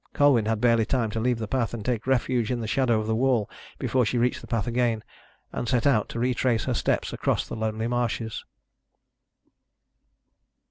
[0.13, 3.05] Colwyn had barely time to leave the path, and take refuge in the shadow of
[3.05, 5.03] the wall, before she reached the path again
[5.53, 8.43] and set out to retrace her steps across the lonely marshes.